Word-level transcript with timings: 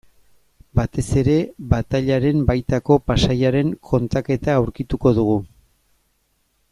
Batez 0.79 1.03
ere 1.21 1.35
batailaren 1.73 2.41
baitako 2.47 2.97
paisaiaren 3.11 3.71
kontaketa 3.91 4.57
aurkituko 4.63 5.17
dugu. 5.21 5.39